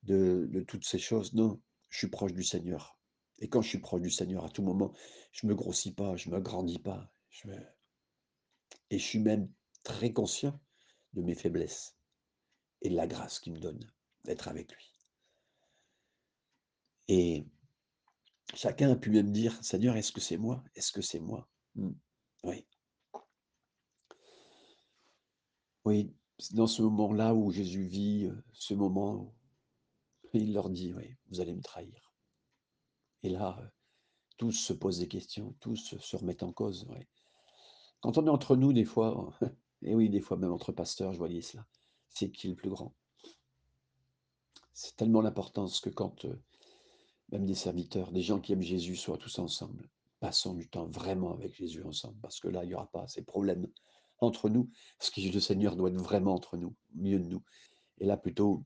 [0.04, 1.34] de, toutes ces choses.
[1.34, 2.97] Non, je suis proche du Seigneur.
[3.39, 4.93] Et quand je suis proche du Seigneur, à tout moment,
[5.32, 7.12] je me grossis pas, je me grandis pas.
[7.30, 7.47] Je
[8.89, 9.49] Et je suis même
[9.84, 10.60] très conscient
[11.13, 11.95] de mes faiblesses
[12.82, 13.80] et de la grâce qu'il me donne
[14.24, 14.91] d'être avec lui.
[17.08, 17.46] Et
[18.54, 20.63] chacun a pu même dire, Seigneur, est-ce que c'est moi?
[20.76, 21.48] Est-ce que c'est moi?
[21.76, 21.91] Mmh.
[22.44, 22.65] Oui.
[25.86, 26.13] Oui,
[26.52, 29.34] dans ce moment-là où Jésus vit, euh, ce moment
[30.34, 32.13] il leur dit, oui, vous allez me trahir.
[33.24, 33.67] Et là, euh,
[34.38, 36.88] tous se posent des questions, tous se remettent en cause.
[38.00, 39.34] Quand on est entre nous, des fois,
[39.82, 41.65] et oui, des fois même entre pasteurs, je voyais cela,
[42.13, 42.93] c'est qui le plus grand
[44.74, 46.41] C'est tellement l'importance que quand euh,
[47.32, 51.34] même des serviteurs, des gens qui aiment Jésus soient tous ensemble, passons du temps vraiment
[51.34, 53.67] avec Jésus ensemble, parce que là, il n'y aura pas ces problèmes
[54.19, 54.69] entre nous,
[55.00, 57.43] parce que le Seigneur doit être vraiment entre nous, mieux de nous.
[58.00, 58.63] Et là, plutôt,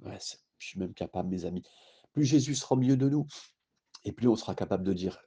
[0.58, 1.64] je suis même capable, mes amis,
[2.12, 3.26] plus Jésus sera mieux de nous,
[4.04, 5.20] et plus on sera capable de dire,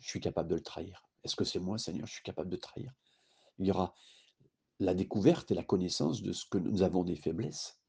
[0.00, 1.06] je suis capable de le trahir.
[1.24, 2.92] Est-ce que c'est moi, Seigneur, je suis capable de trahir?
[3.58, 3.94] Il y aura
[4.78, 7.80] la découverte et la connaissance de ce que nous avons des faiblesses.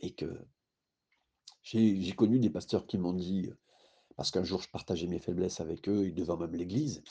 [0.00, 0.46] Et que
[1.62, 3.50] j'ai connu des pasteurs qui m'ont dit,
[4.16, 7.02] parce qu'un jour je partageais mes faiblesses avec eux, devant même l'Église,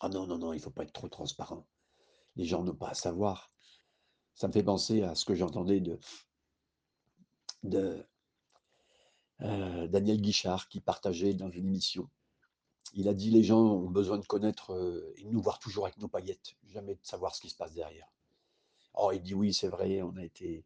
[0.00, 1.66] ah non, non, non, il ne faut pas être trop transparent.
[2.36, 3.52] Les gens n'ont pas à savoir.
[4.34, 5.98] Ça me fait penser à ce que j'entendais de,
[7.62, 8.06] de
[9.42, 12.08] euh, Daniel Guichard qui partageait dans une émission.
[12.94, 15.84] Il a dit les gens ont besoin de connaître euh, et de nous voir toujours
[15.86, 18.10] avec nos paillettes, jamais de savoir ce qui se passe derrière.
[18.94, 20.64] Oh, il dit oui, c'est vrai, on a été.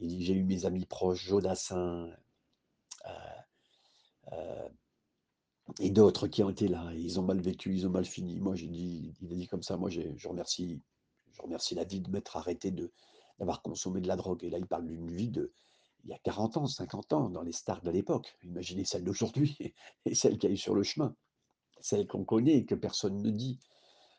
[0.00, 2.10] Il dit j'ai eu mes amis proches, Jodassin,
[4.32, 4.68] euh,
[5.80, 6.90] et d'autres qui ont été là.
[6.94, 8.40] Ils ont mal vécu, ils ont mal fini.
[8.40, 9.76] Moi, j'ai dit, il a dit comme ça.
[9.76, 10.80] Moi, je remercie,
[11.32, 12.74] je remercie la vie de m'être arrêté
[13.38, 14.44] d'avoir consommé de la drogue.
[14.44, 15.52] Et là, il parle d'une vie de
[16.04, 18.36] il y a 40 ans, 50 ans, dans les stars de l'époque.
[18.42, 19.74] Imaginez celle d'aujourd'hui
[20.06, 21.14] et celle qui a eu sur le chemin,
[21.80, 23.60] celle qu'on connaît et que personne ne dit.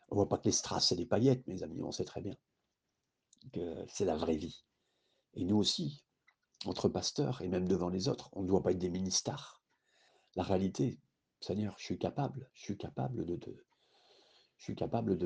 [0.09, 2.35] On voit pas que les strass et les paillettes, mes amis, on sait très bien
[3.53, 4.63] que c'est la vraie vie.
[5.33, 6.03] Et nous aussi,
[6.65, 9.63] entre pasteurs et même devant les autres, on ne doit pas être des mini-stars.
[10.35, 10.99] La réalité,
[11.39, 13.35] Seigneur, je suis capable, je suis capable de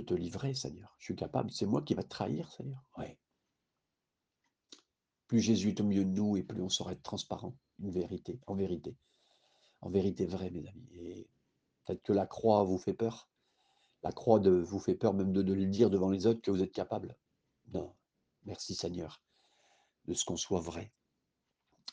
[0.01, 0.95] te, livrer, Seigneur.
[0.99, 2.83] Je suis capable, c'est moi qui va te trahir, Seigneur.
[2.97, 3.17] Ouais.
[5.27, 8.39] Plus Jésus est au milieu de nous et plus on saura être transparent, une vérité,
[8.45, 8.95] en vérité.
[9.81, 11.27] En vérité vraie, mes amis.
[11.85, 13.29] Peut-être que la croix vous fait peur?
[14.03, 16.61] La croix de, vous fait peur même de, le dire devant les autres que vous
[16.61, 17.15] êtes capable?
[17.73, 17.93] Non.
[18.45, 19.21] Merci Seigneur
[20.05, 20.91] de ce qu'on soit vrai.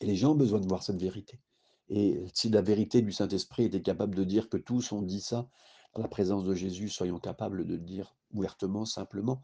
[0.00, 1.40] Et les gens ont besoin de voir cette vérité.
[1.88, 5.48] Et si la vérité du Saint-Esprit était capable de dire que tous ont dit ça,
[5.94, 9.42] dans la présence de Jésus, soyons capables de le dire ouvertement, simplement,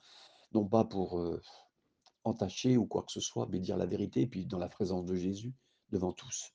[0.52, 1.40] non pas pour euh,
[2.24, 5.16] entacher ou quoi que ce soit, mais dire la vérité, puis dans la présence de
[5.16, 5.54] Jésus,
[5.90, 6.52] devant tous.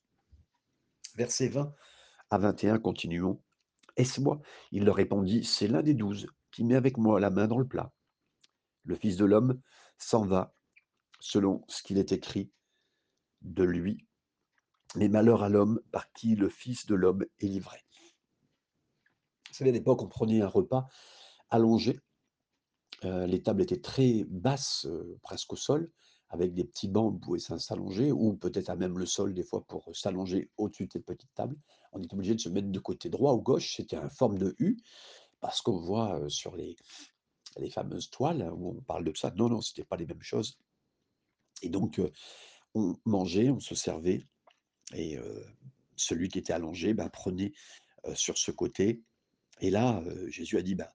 [1.14, 1.74] Verset 20
[2.30, 3.38] à 21, continuons.
[3.96, 4.40] Est-ce moi?
[4.70, 7.66] Il leur répondit, c'est l'un des douze qui met avec moi la main dans le
[7.66, 7.92] plat.
[8.84, 9.60] Le Fils de l'homme
[9.98, 10.54] s'en va
[11.20, 12.50] selon ce qu'il est écrit
[13.42, 14.06] de lui
[14.96, 17.78] mais malheur à l'homme par qui le Fils de l'homme est livré.
[19.48, 20.88] Vous savez, à l'époque, on prenait un repas
[21.50, 22.00] allongé.
[23.04, 25.90] Euh, les tables étaient très basses, euh, presque au sol,
[26.32, 29.64] avec des petits bancs, on pouvait s'allonger, ou peut-être à même le sol, des fois,
[29.66, 31.56] pour s'allonger au-dessus de cette petite table.
[31.92, 34.56] On était obligé de se mettre de côté droit ou gauche, c'était en forme de
[34.58, 34.78] U,
[35.40, 36.74] parce qu'on voit euh, sur les,
[37.58, 39.30] les fameuses toiles où on parle de ça.
[39.36, 40.58] Non, non, ce n'était pas les mêmes choses.
[41.60, 42.00] Et donc,
[42.74, 44.26] on mangeait, on se servait,
[44.94, 45.18] et
[45.96, 47.52] celui qui était allongé ben, prenait
[48.14, 49.00] sur ce côté.
[49.60, 50.88] Et là, Jésus a dit, ben,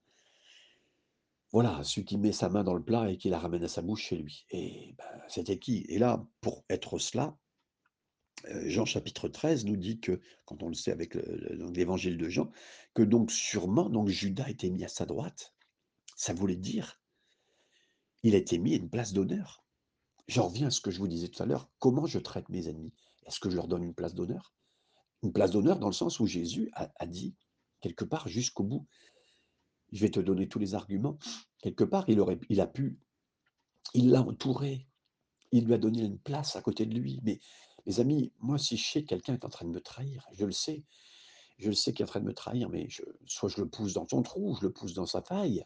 [1.51, 3.81] voilà, celui qui met sa main dans le plat et qui la ramène à sa
[3.81, 4.45] bouche chez lui.
[4.49, 5.85] Et ben, c'était qui?
[5.89, 7.37] Et là, pour être cela,
[8.65, 12.51] Jean chapitre 13 nous dit que, quand on le sait avec l'évangile de Jean,
[12.93, 15.53] que donc sûrement donc Judas était mis à sa droite.
[16.15, 16.99] Ça voulait dire,
[18.23, 19.63] il a été mis à une place d'honneur.
[20.27, 22.67] J'en reviens à ce que je vous disais tout à l'heure, comment je traite mes
[22.67, 22.93] ennemis?
[23.25, 24.53] Est-ce que je leur donne une place d'honneur?
[25.23, 27.35] Une place d'honneur dans le sens où Jésus a, dit,
[27.81, 28.87] quelque part jusqu'au bout,
[29.91, 31.17] Je vais te donner tous les arguments.
[31.59, 32.99] Quelque part, il aurait a pu
[33.93, 34.87] il l'a entouré,
[35.51, 37.19] il lui a donné une place à côté de lui.
[37.23, 37.39] Mais
[37.85, 40.45] mes amis, moi, si je sais que quelqu'un est en train de me trahir, je
[40.45, 40.83] le sais,
[41.57, 42.87] je le sais qu'il est en train de me trahir, mais
[43.25, 45.65] soit je le pousse dans son trou, je le pousse dans sa faille,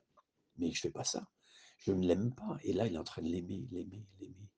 [0.58, 1.28] mais je fais pas ça.
[1.78, 4.50] Je ne l'aime pas et là, il est en train de l'aimer, l'aimer, l'aimer.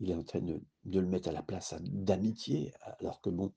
[0.00, 3.52] Il est en train de de le mettre à la place d'amitié, alors que bon,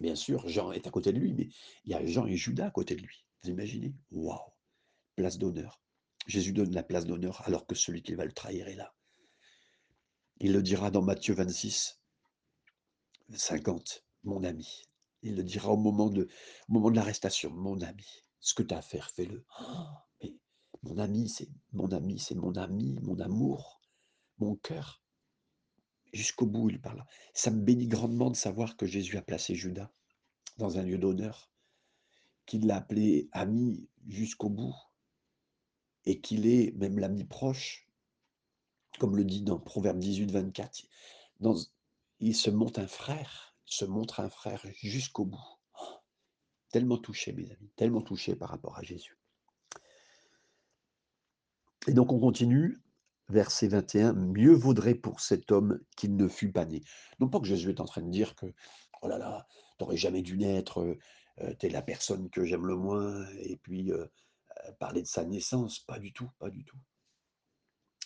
[0.00, 1.48] bien sûr, Jean est à côté de lui, mais
[1.84, 3.24] il y a Jean et Judas à côté de lui.
[3.42, 3.94] Vous imaginez?
[4.10, 4.52] Waouh!
[5.16, 5.80] Place d'honneur.
[6.26, 8.94] Jésus donne la place d'honneur alors que celui qui va le trahir est là.
[10.38, 12.00] Il le dira dans Matthieu 26,
[13.34, 14.88] 50, mon ami.
[15.22, 16.28] Il le dira au moment de,
[16.68, 18.06] l'arrestation, mon ami.
[18.40, 19.44] Ce que tu as à faire, fais-le.
[20.84, 23.80] Mon ami, c'est mon ami, c'est mon ami, mon amour,
[24.38, 25.00] mon cœur.
[26.12, 27.06] Jusqu'au bout, il parle.
[27.34, 29.92] Ça me bénit grandement de savoir que Jésus a placé Judas
[30.58, 31.51] dans un lieu d'honneur,
[32.52, 34.76] qu'il l'a appelé ami jusqu'au bout,
[36.04, 37.88] et qu'il est même l'ami proche,
[38.98, 40.82] comme le dit dans Proverbe 18, 24.
[41.40, 41.54] Dans,
[42.20, 45.58] il se montre un frère, se montre un frère jusqu'au bout.
[46.68, 49.18] Tellement touché, mes amis, tellement touché par rapport à Jésus.
[51.86, 52.82] Et donc on continue,
[53.30, 56.82] verset 21, mieux vaudrait pour cet homme qu'il ne fût pas né.
[57.18, 58.52] Non pas que Jésus est en train de dire que,
[59.00, 59.46] oh là là,
[59.78, 60.98] t'aurais jamais dû naître,
[61.58, 63.90] t'es la personne que j'aime le moins, et puis
[64.78, 66.78] parler de sa naissance, pas du tout, pas du tout.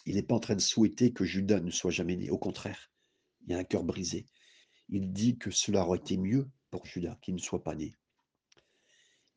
[0.04, 2.90] Il n'est pas en train de souhaiter que Judas ne soit jamais né, au contraire,
[3.46, 4.26] il a un cœur brisé.
[4.88, 7.94] Il dit que cela aurait été mieux pour Judas qu'il ne soit pas né.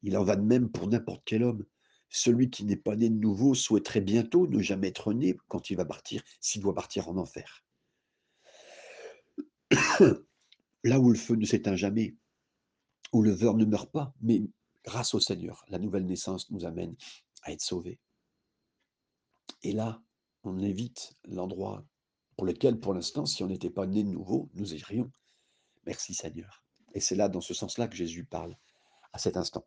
[0.02, 1.66] Il en va de même pour n'importe quel homme.
[2.10, 5.78] Celui qui n'est pas né de nouveau souhaiterait bientôt ne jamais être né quand il
[5.78, 7.64] va partir, s'il doit partir en enfer.
[10.84, 12.16] Là où le feu ne s'éteint jamais,
[13.12, 14.42] où le verre ne meurt pas, mais
[14.84, 16.96] grâce au Seigneur, la nouvelle naissance nous amène
[17.44, 18.00] à être sauvés.
[19.64, 20.02] Et là,
[20.44, 21.86] on évite l'endroit
[22.38, 25.12] pour lequel, pour l'instant, si on n'était pas né de nouveau, nous irions.
[25.86, 26.64] Merci Seigneur.
[26.94, 28.56] Et c'est là, dans ce sens-là, que Jésus parle
[29.12, 29.66] à cet instant.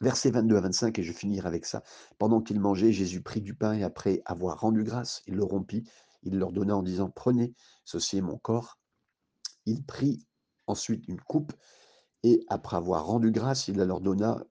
[0.00, 1.82] Versets 22 à 25, et je finirai avec ça.
[2.18, 5.88] Pendant qu'ils mangeaient, Jésus prit du pain et après avoir rendu grâce, il le rompit,
[6.22, 8.78] il leur donna en disant, prenez, ceci est mon corps.
[9.66, 10.26] Il prit
[10.66, 11.52] ensuite une coupe
[12.22, 14.44] et après avoir rendu grâce, il la leur donna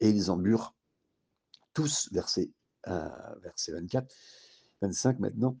[0.00, 0.74] et ils en burent
[1.72, 2.50] tous, verset,
[2.88, 4.12] euh, verset 24,
[4.82, 5.58] 25 maintenant.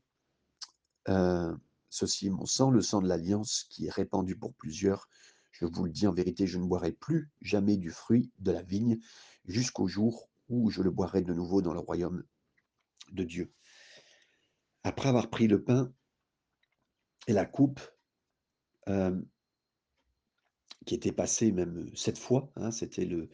[1.08, 1.54] Euh,
[1.88, 5.08] ceci est mon sang, le sang de l'alliance qui est répandu pour plusieurs.
[5.52, 8.62] Je vous le dis en vérité, je ne boirai plus jamais du fruit de la
[8.62, 8.98] vigne
[9.46, 12.24] jusqu'au jour où je le boirai de nouveau dans le royaume
[13.12, 13.52] de Dieu.
[14.84, 15.92] Après avoir pris le pain
[17.26, 17.80] et la coupe,
[18.88, 19.20] euh,
[20.86, 23.28] qui était passé même sept fois, hein, c'était le,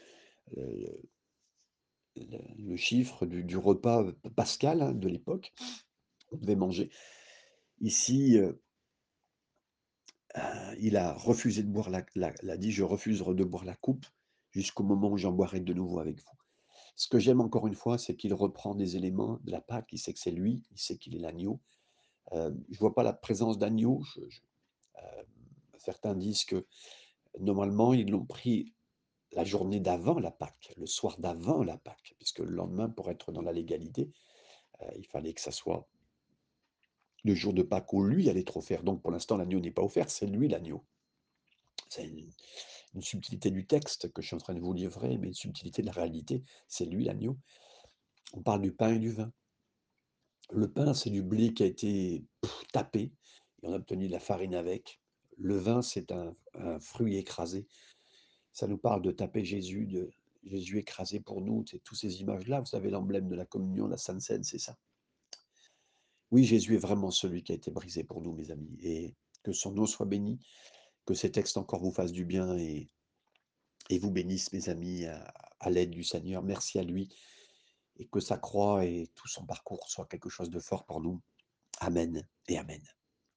[2.16, 5.52] le, chiffre du, repas pascal hein, de l'époque,
[6.32, 6.90] on devait manger.
[7.80, 8.52] Ici, euh,
[10.38, 13.64] euh, il a refusé de boire la, la, il a dit je refuse de boire
[13.64, 14.06] la coupe
[14.50, 16.36] jusqu'au moment où j'en boirai de nouveau avec vous.
[16.96, 19.98] Ce que j'aime encore une fois, c'est qu'il reprend des éléments de la Pâque, il
[19.98, 21.60] sait que c'est lui, il sait qu'il est l'agneau.
[22.32, 24.02] Euh, je ne vois pas la présence d'agneau.
[25.78, 26.64] Certains disent que
[27.40, 28.72] normalement, ils l'ont pris
[29.32, 33.32] la journée d'avant la Pâque, le soir d'avant la Pâque, puisque le lendemain, pour être
[33.32, 34.10] dans la légalité,
[34.82, 35.88] euh, il fallait que ça soit
[37.24, 38.82] le jour de Pâques où lui allait trop faire.
[38.82, 40.84] Donc pour l'instant, l'agneau n'est pas offert, c'est lui l'agneau.
[41.88, 42.30] C'est une,
[43.00, 45.86] subtilité du texte que je suis en train de vous livrer, mais une subtilité de
[45.86, 47.38] la réalité, c'est lui l'agneau.
[48.34, 49.32] On parle du pain et du vin.
[50.50, 52.24] Le pain, c'est du blé qui a été
[52.72, 53.12] tapé,
[53.62, 55.01] et on a obtenu de la farine avec.
[55.38, 56.34] Le vin, c'est un,
[56.80, 57.66] fruit écrasé.
[58.52, 60.10] Ça nous parle de taper Jésus, de
[60.44, 62.60] Jésus écrasé pour nous, c'est toutes ces images-là.
[62.60, 64.76] Vous savez, l'emblème de la communion, la Sainte Seine, c'est ça.
[66.30, 68.76] Oui, Jésus est vraiment celui qui a été brisé pour nous, mes amis.
[68.80, 70.40] Et que son nom soit béni,
[71.06, 72.88] que ces textes encore vous fassent du bien et,
[74.00, 76.42] vous bénissent, mes amis, à l'aide du Seigneur.
[76.42, 77.14] Merci à lui.
[77.96, 81.20] Et que sa croix et tout son parcours soient quelque chose de fort pour nous.
[81.80, 82.82] Amen et Amen.